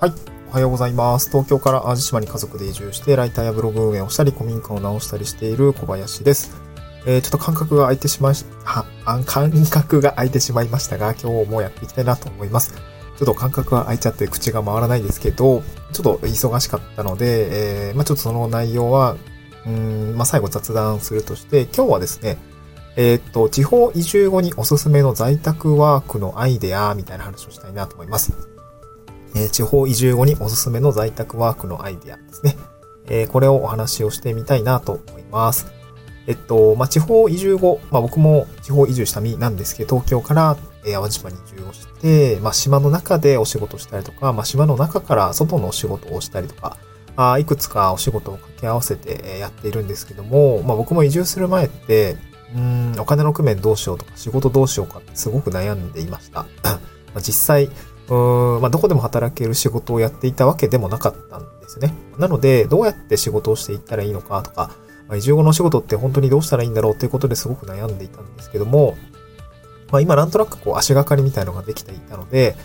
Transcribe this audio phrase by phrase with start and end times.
[0.00, 0.12] はい。
[0.50, 1.28] おはようございます。
[1.28, 6.52] 東京から淡路島に家族で移住して、ライターやブログ運営をしたり、古民家を直したりしている小林です。
[7.04, 12.74] えー、ちょっと感覚が空いてしまい、は、感覚が空いてしまいましたが、今日もやっていきたいなと思います。
[12.74, 19.16] ちょっと感覚が空いちゃって口が回らないですけど、ちょっと忙しかったので、えー、まあちょっとその内容は、
[19.66, 22.38] うん、まあ最後雑談するとして、今日はですね、
[22.94, 28.57] えー、っと、地方移住後におすすめの在宅ワークのアイデアみたいな話をしたいなと思います。
[29.34, 32.56] え、地方移住後におすすめの在宅ワークのアイディアですね。
[33.08, 35.66] え、これをお話をしてみたいなと思います。
[36.26, 46.76] えっと、まあ、地方移住後、まあ、僕も地方移住した身なんですけど、東京から、え淡路島に移住をして、まあ、島の中でお仕事したりとか、ま、島の中から外のお仕事をしたりとか、
[47.16, 52.16] あいくつかお仕事を掛け合わせてやっているんですけども、ま、僕も移住する前って、
[52.54, 56.46] うん、お金の工面どうしようとか、仕事どうしようかってすごく悩んでいました。
[57.14, 57.70] ま実際、
[58.08, 61.94] うん、まあ、どこでも働ける仕事をやっていたわけでもなかったんですね。
[62.18, 64.70] なので、どうやって仕事をしていったらいいのかとか、
[65.08, 68.96] まあ、移住後の仕事って本当にどうしたらいいんだろうっていうことですごく悩んでいたんですけども、
[69.90, 72.56] まあ、今なんとなくこう足がかりみたいのができていたので、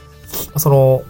[0.54, 1.04] ま、その、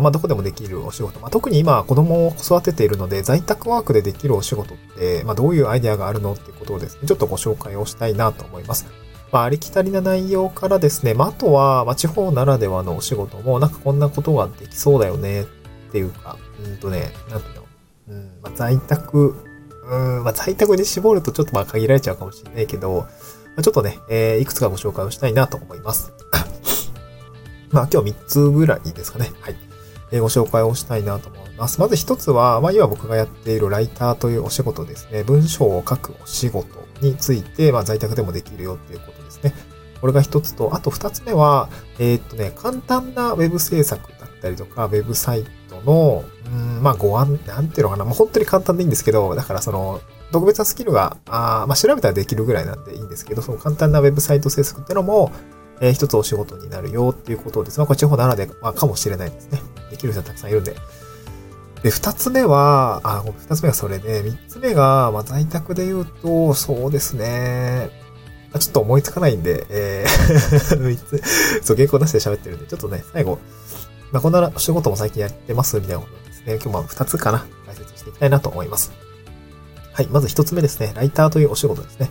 [0.00, 1.20] まあ、どこでもできるお仕事。
[1.20, 8.86] まあ、特に今、子供を育てているので、在宅ワークでできるお仕事って、まあ、どういうアイデアがあるのっていうことをですね、ちょっとご紹介をしたいなと思います。
[9.34, 15.46] まあ、ありきたりな内容からですね、まあ、あとは、まあ、地方ならではのお仕事も、なんかこんなことができそうだよね、っ
[15.90, 17.64] ていうか、うんとね、なんていうの、
[18.10, 19.34] うん、まあ、在宅、
[19.90, 23.08] うん、まあ、在宅で絞るとちょっとまあ限られちゃうかもしれないけど、ま
[23.56, 26.12] あ、ちょっとね、えー、いくつかご紹介をしたいなと思います。
[27.72, 29.32] まあ、今日3つぐらいですかね。
[29.40, 29.56] はい。
[30.12, 31.80] えー、ご紹介をしたいなと思います。
[31.80, 35.24] まず1つは、まあ、今僕がやっているライターというお仕事ですね。
[35.24, 39.54] 文章を書くお仕事について、まあ、在宅でもできるよっていうことですね。
[40.00, 55.32] これが一つと、あと二つ目は、えー、っとね、簡単なウェブ制作だったりとか、ウェブサイトの、うん、まあ、ご案、なんていうのかな、もう本当に簡単でいいんですけど、だからその、特別なスキルが、あまあ、調べたらできるぐらいなんでいいんですけど、その簡単なウェブサイト制作ってのも、
[55.80, 57.78] えー、一つお仕事になるよっていうことです。
[57.78, 59.62] まあ、これ地方ならではかもしれないですね。
[59.90, 60.76] できる人はたくさんいるんで。
[61.84, 67.90] で、二つ目は、あ、二つ目がそれで、三つ目が、まあ、在宅で言うと、そうですね。
[68.58, 71.22] ちょっと思いつかないんで、えー 三つ、
[71.62, 73.38] そう、原稿出して喋ってるんで、ちょっとね、最後、
[74.12, 76.54] まあ、こんな仕事も最近やってますみたいなことですね。
[76.54, 78.90] 今日は二つかな、解説していきたいなと思います。
[79.92, 80.94] はい、まず一つ目ですね。
[80.96, 82.10] ライターというお仕事ですね。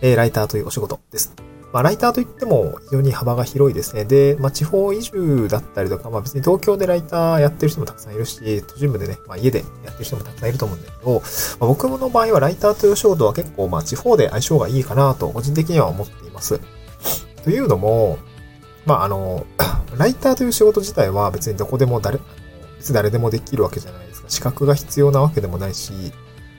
[0.00, 1.32] えー、ライターというお仕事です。
[1.74, 4.04] まあ、ライターといっても非常に幅が広いですね。
[4.04, 16.60] で、まあ、地方移住だったりとか、まあ、別に東京でライターやってる人もたくさんいるし、都心部でね、まあ、家でやってる人もたくさんいると思うんだけど、まあ、僕の場合はライターという仕事は結構、まあ、地方で相性がいいかなと、個人的には思っています。
[17.42, 18.18] というのも、
[18.86, 19.44] まあ、あの、
[19.98, 22.20] ライターという仕事自体は別にどこでも誰、
[22.78, 24.30] 別に誰でもできるわけじゃないですか。
[24.30, 25.92] 資格が必要なわけでもないし、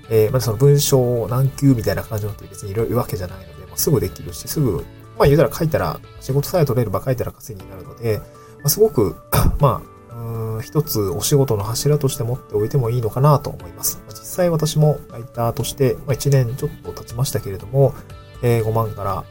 [0.09, 4.83] えー、まあ、その文章何級みたいな感じのって別にいるわけじゃないので、ま、すぐできるし、すぐ
[5.17, 8.23] まあ言うたら書いたら、仕事さえ取れれば書いたら稼ぎになるので、ま
[8.65, 9.15] あ、すごく、
[9.59, 14.01] まあ、うん一つお仕事の柱として持っておいてもいいのかなと思います。
[14.09, 17.93] 実際私もライターとして、まあ、1年ちょっと経ちましたけれども、
[18.41, 19.23] えー、5万から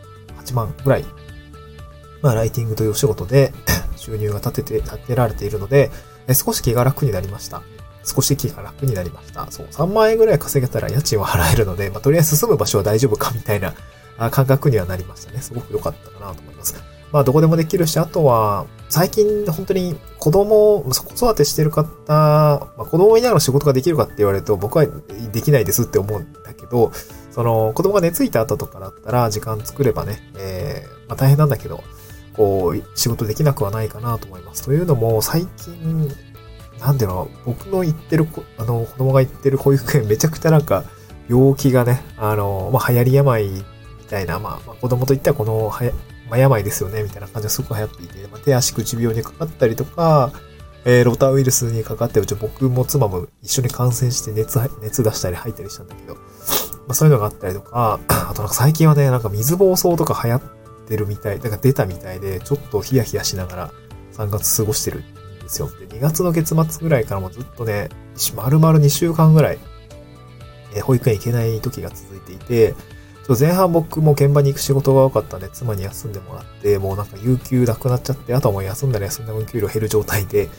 [0.45, 1.05] 8万ぐらい、
[2.21, 3.53] まあ、ライティングというお仕事で
[3.97, 5.91] 収入が立てて、立てられているので、
[6.33, 7.63] 少し気が楽になりました。
[8.05, 9.47] 少し気が楽になりました。
[9.51, 13.75] そう、3万円ぐらい稼げたら家賃は払えるので、まあ、とりあえず住む場所は大丈夫かみたいな
[14.31, 15.41] 感覚にはなりましたね。
[15.41, 16.75] すごく良かったかなと思います。
[17.13, 24.87] まあ、どこでもできるし、あとは、最近本当に子供、子育てしてる方、まあ、子供いながら仕事ができるかって言われると僕は
[25.33, 26.93] できないですって思うんだけど、
[27.31, 31.83] その子供が寝ついた後とかだったら時間作ればね、えー、まあ、大変なんだけど、
[32.35, 34.63] こう、仕事できなくはないかなと思います。
[34.63, 36.09] というのも、最近、
[36.81, 38.27] なんていうの、僕の行ってる、
[38.59, 40.85] あの、子供が行ってる保育園めちゃくちゃなんか、
[41.29, 43.65] 病気がね、あの、まあ、流行り病
[44.15, 45.93] たいな、まあ、まあ、子供といったらこのはや、
[46.31, 50.33] まあ、病ですよね、みたいな感じがすごく流行っていて、まあ、手足口病にかかったりとか、
[50.85, 56.21] えー、ロタウイルスにかかって、うち僕も妻も一緒に感染して熱、熱出したり吐いたりしたんだけど、ま
[56.91, 60.43] あ、そういうのがあったりとか、あとなんか最近はね、なんか水暴走とか流行っ
[60.87, 63.71] てるみたい、なんか出たみたいで、ちょっとヒヤヒヤしながら
[64.13, 65.03] 3月過ごしてるん
[65.41, 65.69] ですよ。
[65.69, 67.89] で、2月の月末ぐらいからもずっとね、
[68.37, 69.59] 丸々2週間ぐらい、
[70.75, 72.75] えー、保育園行けない時が続いていて、
[73.29, 80.51] 前半僕も現場に行く仕事が多かったんで、妻に休んでもらって、もうなんか有給なくなっちゃって、あとはもう休んだら休んだ分給料減る状態で、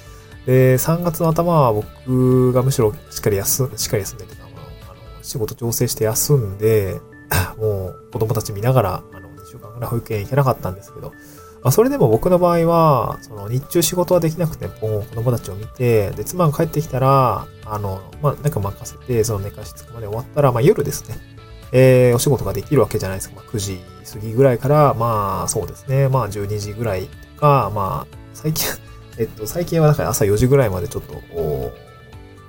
[0.46, 4.54] で、3月の頭は僕がむしろしっかり休しっかり休んでて、あの、
[5.22, 7.00] 仕事調整して休んで、
[7.58, 11.12] もう子供たち見ながら、あの、2週間ぐらい保育園行けなかったんですけど、
[11.64, 21.35] まあ、それでも僕の場合は、その日中仕事はできなくてもう、子供たちを見て、で、妻が帰ってきたら、あの、まあ、なんか任せて、その寝かしつくまで終わったら、まあ、夜ですね。
[21.72, 23.36] えー、お仕事ができるわけじゃないですか。
[23.36, 23.80] まあ、9時
[24.12, 26.08] 過ぎぐらいから、まあ、そうですね。
[26.10, 28.68] まあ、12時ぐらいとか、まあ、最近、
[29.18, 31.22] えっと、最近はだから朝4時ぐらいまでちょっと、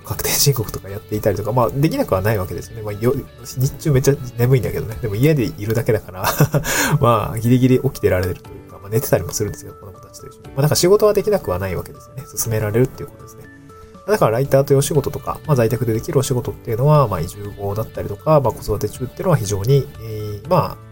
[0.04, 2.82] 確定申告とかやっていたりとか、まあ、できなくはないわけですよね。
[2.82, 4.96] まあ、よ日中めっちゃ眠いんだけどね。
[5.02, 6.24] でも家でいるだけだから
[7.00, 10.48] まあ、ギリギリ起きてられるというか、まあ、寝てたりもするんですけど、子たちと一緒に。
[10.48, 12.24] まあ、だか仕事はできなくはないわけですよね。
[12.36, 13.45] 進められるっていうことですね。
[14.06, 20.86] だからライターというお仕事とか、まあ、在宅でできるお仕事っていうのは、まあ、移住後だったりとか、まあ、子育て中っていうのは非常に、えー、まあ、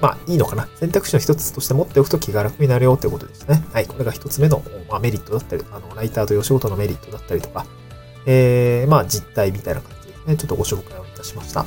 [0.00, 0.68] まあ、いいのかな。
[0.76, 3.64] 選択肢の一つとして持っておくと気が楽になるよっていうことですね。
[3.72, 3.86] はい。
[3.86, 7.66] これが一つ目の、まあ、メリットだったり、あの、ライターというお仕事のメリットだったりとか、
[8.26, 11.64] えー、まあ、実態みたいな感じですね、ちょっとご紹介をいたしました。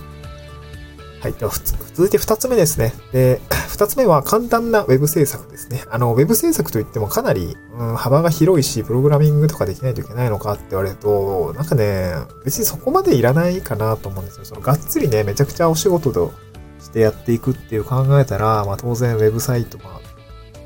[1.25, 1.33] はい。
[1.33, 2.93] では、続いて二つ目ですね。
[3.11, 5.83] で、 二つ目は簡単なウェブ制作ですね。
[5.89, 12.13] あの、ウェブ制作といってもかなり、うん、幅が広いし、プログラミングとかできないといけないのかって言われると、なんかね、
[12.43, 14.45] 別にそこまでいらないかなと思うんですよ。
[14.45, 16.31] その、がっつりね、めちゃくちゃお仕事と
[16.79, 19.99] してやっていくっていう考えたら、まあ当然ウェブサイト、まあ、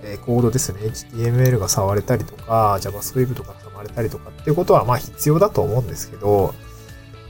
[0.03, 0.81] え、コードですね。
[0.81, 6.53] HTML が触れたりとか、JavaScript が触れたりとかっていうことは、まあ必要だと思うんですけど、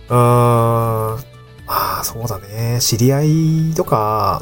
[0.10, 1.29] うーん、
[1.70, 2.80] まあ、そうだね。
[2.82, 4.42] 知り合いとか、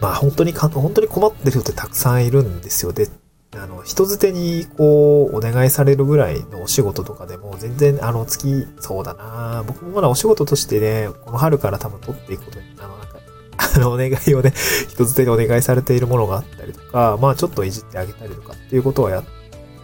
[0.00, 2.92] まあ、本当にか、本当に困ってる人ってたくさんいるんですよ。
[2.92, 3.08] で、
[3.56, 13.18] あの、人づてに、こう、お願いされるぐらいのお仕事とかでも、全然、あの、月、そうだな僕もまだお仕事としてね、この春から多分取っていくことに、あの、なんか、
[13.56, 14.52] あの、お願いをね、
[14.88, 19.24] 人づてにお願いされているものがあったりとか、まあ、ちょっといじってあげたりとかっていうことをや、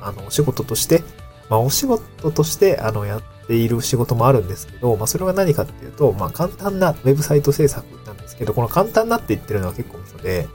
[0.00, 1.02] あの、お仕事として、
[1.48, 10.46] まあ、お仕事として、あの、やっている仕事もあるんですけど、まあ、それは何かっていうと、まあ、簡単なウェブサイト制作なんですけど、この簡単なって言ってるのは結構嘘で、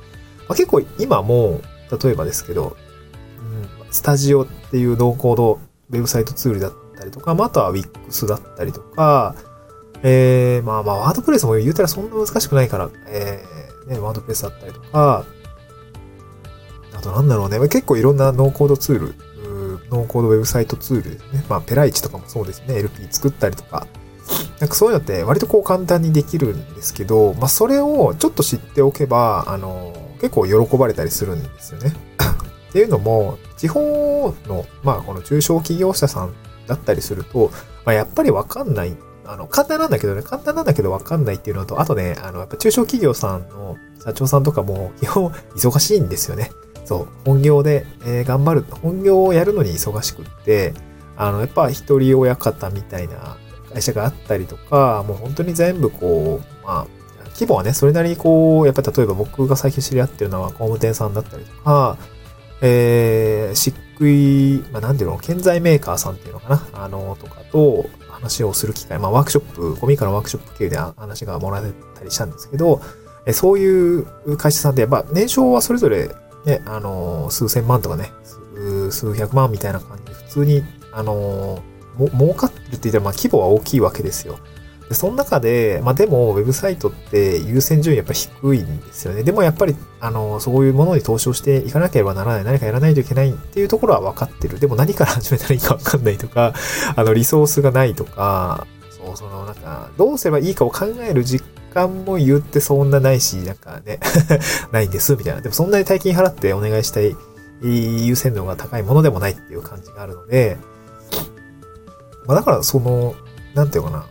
[0.47, 1.59] まあ、結構今も、
[2.03, 2.77] 例えばですけど、
[3.39, 5.59] うん、スタジオっていうノーコード
[5.89, 9.35] ウェブサイトツールだったりとか、まあ、あとは Wix だったりとか、
[10.03, 15.25] えー、まあまあ、ワードプレスも言うたらそんな難しくないから、えー、ね、ワードプレスだったりとか、
[16.93, 19.15] あとなんだろうね、結構いろんなノーコードツール
[19.93, 21.45] ノーコードウェブサイトツールですね。
[21.47, 22.77] まあ、ペライチとかもそうですね。
[22.79, 23.87] LP 作ったりとか。
[24.59, 31.93] なんかそういうのって割とこう簡単にできるんですけど、まあ、それをちょっと知っておけば、あの、結構喜ばれたりするんですよね。
[32.69, 36.33] っていうのも、地方の、まあ、この中小企業者さん
[36.67, 37.51] だったりすると、
[37.85, 38.95] まあ、やっぱりわかんない。
[39.25, 46.51] あの、簡単なんだけどね、簡単なんだけどわかんないっていうのと、あとね、あの、やっぱ中小企業さんの社長さんとかも基本忙しいんですよね。
[46.85, 50.73] そう、本業で、えー、頑張る、本業をやるのに忙しくって、
[51.15, 53.37] あの、やっぱ一人親方みたいな
[53.71, 56.87] 会社があったりとか、もう本当に全部こう、まあ、
[57.33, 61.97] 規模はね、それなりにこう、やっぱ例えば僕が最近知り合ってるのは工務店さんだったりとか、
[62.61, 72.81] えー、漆喰、まあ、なんていうの、建材メーカーさんっていうのかな、あの、とかと話をする機会、まあ、ワークショップ、ゴミからワークショップ系で話がもらえたりしたんですけど、
[73.31, 76.09] そういう会社さんで、やっぱ年商はそれぞれ
[76.45, 78.11] ね、あのー、数千万とかね、
[78.91, 84.39] 数百万みたいな感じで、普通に、あのー、儲かってるって言ったら、まあ規模は大きいわけですよ。
[84.89, 89.23] で、その中で、まあでも、ウェブサイトって優先順位やっぱ低いんですよね。
[89.23, 94.59] でもやっぱり、あの、そういうものに投資をしていかなければならない、何かやらないといけないっていうところは分かってる。
[94.59, 96.53] でも何から始めたらいいか分かんないとか、
[96.95, 103.99] あの、リソースがないとか、そう、その、なんか、どうすればいいかを考える実間も言ってそんなないし、なんかね
[104.71, 105.41] ないんです、みたいな。
[105.41, 107.15] でもそんなに大金払ってお願いしたい
[107.61, 110.57] 優先度が高いものでもないっていう感じがあるので、
[112.25, 113.15] まあだからその、
[113.53, 114.05] なんていうかな、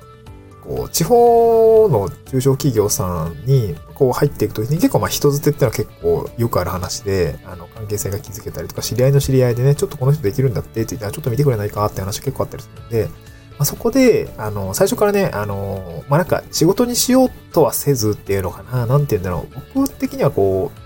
[0.63, 13.09] こう、地方の中小企業さんに、こう入っていくときに結構まあ人づてってのは結構よくある話で、あの、関係性が築けたりとか、知り合いの知り合いでね、ちょっとこの人できるんだってって言ったら、ちょっと見てくれないかって話結構あったりするんで、
[13.59, 19.63] まあ、そこで、あの、最初からね、あの、まあ、なんか仕事にしようとはせずっていうのかな、なんて言うんだろう。
[19.75, 20.83] 僕的にはこう、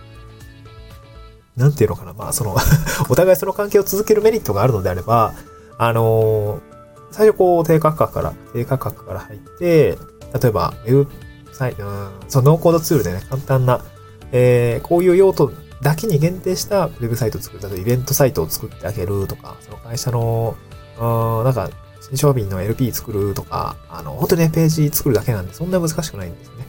[1.61, 2.55] なんていうのかな、まあその
[3.09, 5.33] お互いその関係を続けるメリットがあるのであれば、
[5.79, 6.61] あの
[7.11, 9.99] 最初こう低価格から、低価格から入って、
[10.39, 11.09] 例えば、ウェブ
[11.53, 11.83] サイト、
[12.29, 13.81] そのノーコードツールでね、簡単な、
[14.33, 17.63] えー、こういう用途だけに限定したウェブサイトを作る。
[17.63, 20.57] 例えばイベントサイトを作ってあげるとか、その会社の、
[20.99, 21.71] うん、なんか、
[22.09, 26.67] 新商品の LP 作るとか、あの、本当にね、ページ作るだけなんで、そんな難しくないんですね。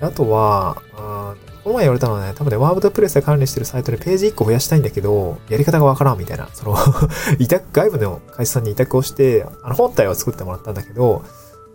[0.00, 6.76] あとは、あこの前言われたのはね、多分ね、ワードプレスで管理してるサイトでページ1個増やしたいんだけど、やり方がわからんみたいな、その
[7.38, 11.22] 委託、外部の会社さんに委託をして、あの、本体は作ってもらったんだけど、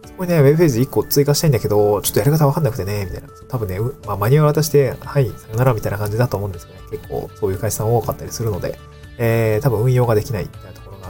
[0.06, 3.30] そこれね、ウェブページ1個追加したいんだけど、ちょっとやり方わかんなくてね、みたいな。
[3.48, 6.82] 多分ね、まあ、マニュアル渡して、はい、さよならみたいな感じだと思うんですよね。
[6.92, 8.78] 結構、そういう会社さん多かったりするので、
[9.18, 10.50] えー、多分運用ができない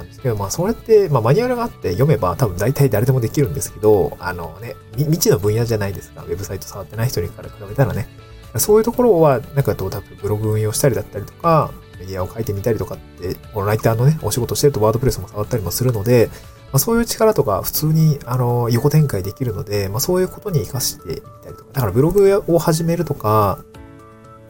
[0.07, 6.23] ですけど、まあ、それって、まあ、マニュアルがあって読めば多分大体誰でもできるんですけど、あのね、未知の分野じゃないですか。
[6.23, 8.07] ウェブサイト触ってない人にから比べたらね。
[8.55, 16.29] そういうところは、なんかどう多分ブログ運用したりだったりとか、メディアを書いてみたりとかって、このライターのね、お仕事してるとワードプレスも触ったりもするので、
[16.71, 21.69] まあ、そういう力とか普通に、あの、横展開できるので、まあ、そういうことに活かしてみたりとか。
[21.73, 23.63] だからブログを始めるとか、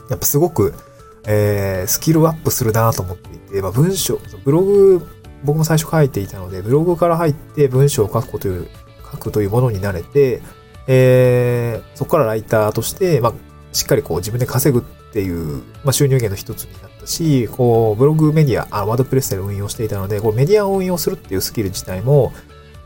[0.09, 0.73] やっぱすごく、
[1.25, 5.07] えー、スキルアップするなと思っていて、まあ、文章、ブログ、
[5.43, 8.67] 僕も最初書いていたので、ブログから入って文章を書くこという、
[9.11, 10.41] 書くというものになれて、
[10.87, 13.33] えー、そこからライターとして、まあ、
[13.73, 22.33] しっかりこう自分で稼ぐっていう、まあ、収入源の一つになったし、こう、ブログメディア、あワードプレスで運用していたので、こうメディアを運用するっていうスキル自体も、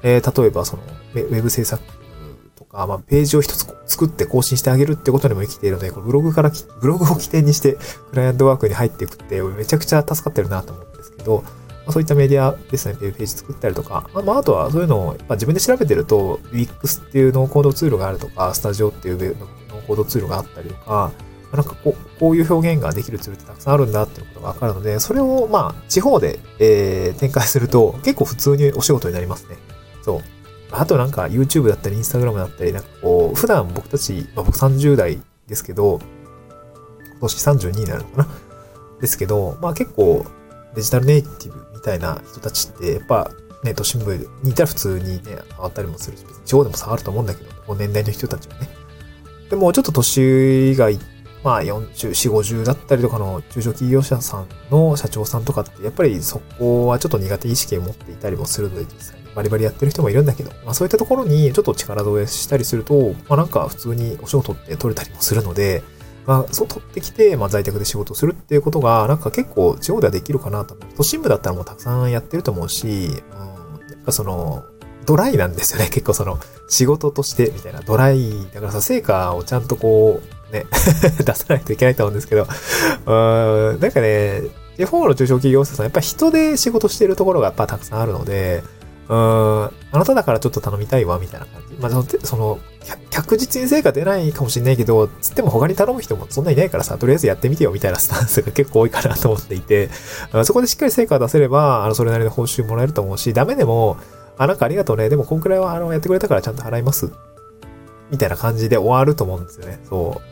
[0.04, 1.82] えー、例えばその、ウェブ制作
[2.56, 7.78] とか、まあ、ページを一つ作って更新してあげるってことにも生きているので、こブログから、ブログを起点にして、
[8.10, 11.44] クライアントワークに入っていくって、めちゃくちゃ助かってるなと思うんですけど、
[11.92, 19.38] そういったメディアですねっていう、ページ作ったりとか、まあ、あとはそういうのを、まあ、自分で調べてると、Wix っていうノーコードツールがあるとか、スタジオっていう
[19.70, 21.12] ノーコードツールがあったりとか、
[21.52, 29.58] なんかこう、こういう表現ができるツールってたくさんあるんだっていうことがわかるので、それをまあ、地方で、えー、展開すると結構普通にお仕事になりますね。
[30.02, 30.22] そう。
[30.72, 36.00] あとなんか YouTube だったり Instagram だったり、なんかこう、普段僕たち、まあ、僕30代ですけど、
[37.20, 38.28] 今年32になるのかな？
[39.02, 40.26] ですけど、まあ結構
[40.76, 43.32] デジタルネイティブみたいな人たちって、やっぱ
[43.64, 48.70] ね、都心部にいたら普通にね、触ったりもするし、地方でも触ると思うんだけど、こう年代の人たちはね。
[49.50, 51.00] でもちょっと年がい
[51.44, 65.84] まあ40、4、50だったりとかの中小企業者さんの社長さんとかって、やっぱりそこはちょっと苦手意識を持っていたりもするので、実際にバリバリやってる人もいるんだけど、まあそういったところにちょっと力添えしたりすると、まあなんか普通にお仕事って取れたりもするので、
[66.26, 70.88] まあそう取ってきて、まあ在宅で仕事するっていうことが、なんか結構地方ではできるかなと思う。
[70.98, 74.64] 都心部だったらもうたくさんやってると思うし、うん、なんかその、
[75.06, 75.90] ドライなんですよね。
[75.94, 78.48] 結構その、仕事としてみたいなドライ。
[78.54, 80.66] だからさ、成果をちゃんとこう、ね、
[81.24, 82.48] 出さないといけないと思うんですけど、
[83.06, 84.44] うん、なんかね、
[84.78, 88.64] 地方の中小企業者さん、やっぱ人で仕事してるところがやっぱたくさんあるので、
[89.12, 91.76] うん、あなただからちょっと頼みたいわ、みたいな感じ。
[91.76, 92.60] まあ、その、
[93.12, 99.90] 確実に成果出ないかもしれないけど、つっても他に頼む人もそんないないからさ、とりあえずやってみてよ、みたいなスタンスが結構多いかなと思っていて、
[100.46, 103.98] そこでしっかり成果を出せれば、あの、それなりの報酬もらえると思うし、ダメでも、
[104.38, 105.10] あ、なんかありがとうね。
[105.10, 107.12] でも、こんくらいは、あの、やってくれたからちゃんと払います。
[108.12, 109.82] みたいな感じで終わると思うんですよね。
[109.90, 110.32] そう。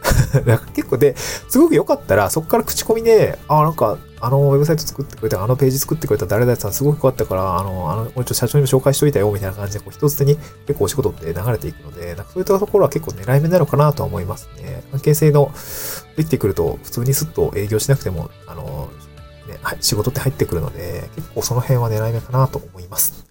[0.48, 14.82] なんか結構で、すごく良かったら、そこから口コミで、あ、なんか、あのウェブサイト作ってくれた、あのページ作ってくれた誰々さんすごく良かったから、あの、あの、俺ちょっと社長にも紹介しといたよ、みたいな感じで、こう、一つ手に結構お仕事って流れていくので、なんかそういったところは結構狙い目なのかなとは思いますね。
[14.90, 15.52] 関係性の、
[16.16, 18.88] できてくると、普通にスッと営業しなくても、あの、
[19.46, 23.26] ね、はい、仕事って入ってくるので、結構その辺は狙い目かなと思います。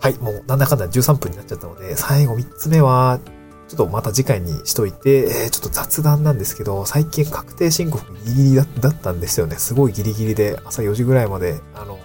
[0.00, 3.20] はい、もうなんだかんだ13分になっちゃったので、最後3つ目は、
[3.74, 9.56] ちょっとまた次回にしといて、えー、ちょっと雑談なんですけど、最近確定申告ギリギリだったんですよね。
[9.56, 11.98] すごいギリギリで、朝4時ぐらいまで、あの、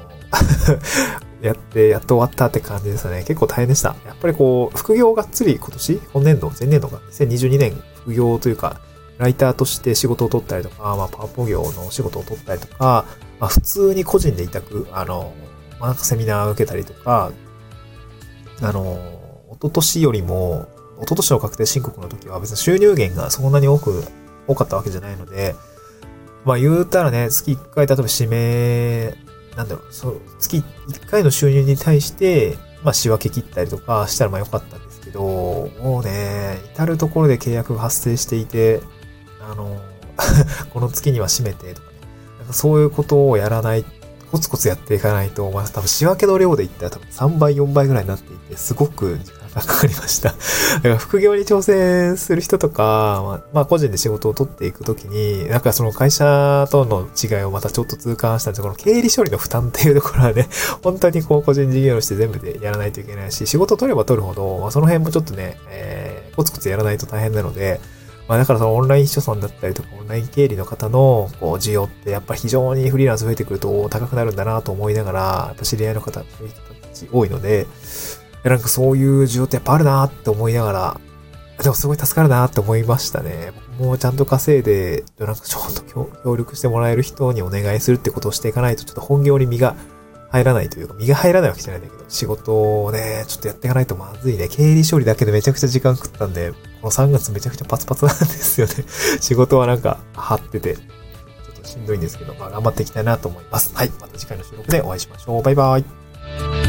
[1.43, 3.23] やって、やっと終わったって感じですね。
[3.27, 3.95] 結構大変でした。
[4.07, 8.81] やっぱりこう、副業がっつり今年、今年度、前年度が、2022年副業というか、
[9.19, 13.05] ライターとして仕事を取ったりとか、まあ、パワポ業の仕事を取ったりとか、
[13.39, 15.33] まあ、普通に個人で委託、あの、
[15.79, 17.31] まあ、なんかセミナーを受けたりとか、
[18.59, 19.19] あの、
[19.51, 20.67] 一昨年よりも、
[21.01, 24.03] 一昨年の確定申告の時は別に収入源がそんなに多く、
[24.47, 25.55] 多かったわけじゃないので、
[26.45, 29.13] まあ言うたらね、月1回例えば指名、
[29.55, 38.81] なんだろう、そう、月1回の収入に対して、まあ仕分け切ったりとかしたらまあ良かったんですけど、もうね、至るところで契約が発生していて、
[39.41, 39.79] あの、
[40.73, 41.97] この月には締めてとかね、
[42.39, 43.85] なんかそういうことをやらない
[44.31, 50.35] コツコツやっていかないと、まあ多分仕分けの量で言ったら多分3倍、4倍ぐらいになっていて、すごく時 がかりました。
[50.97, 60.47] 副業に挑戦する人とか、まあ、個人で仕事を取っていくときに、なんかその会社との違いをまたちょっと痛感したんですこの経理処理の負担っていうところはね、
[60.83, 67.79] 本当にこう個人事業として全部でやらないといけないし、仕事取れば取るほど、まあ、その辺もちょっとね、えー、コツコツやらないと大変なので、
[68.27, 77.65] まあだからそのオンライン秘書さんだったりとか、オンライン経理の方のこう需要ってやっぱり非常にフリーランス増えてくると高くなるんだなと思いながら、やっぱ知り合いの方、そういう人たち多いので
[78.43, 81.01] で、なんかそういう需要ってやっぱあるなって思いながら、
[81.61, 83.51] でもすごい助かるなって思いましたね。
[83.77, 89.75] もうちゃんと稼いで、なんかちょっと協力してもらえる人にお願いするってことをしていかないと、ちょっと本業に身が
[90.29, 94.47] 入らないというか、身が入らないわけじゃないんだけど、仕事をね、ちょっとやっていかないとまずいね。
[94.47, 98.73] 経理処理だけでめちゃくちゃ時間食ったんで、この3月めちゃくちゃパツパツなんですよね。
[99.19, 100.81] 仕事はなんか、張ってて、ちょ
[101.53, 103.71] っとしんどいんですけど、まあ頑張っていきたいなと思います。
[103.73, 103.91] はい。
[103.99, 105.43] また次回の収録でお会いしましょう。
[105.43, 106.68] バイバイ。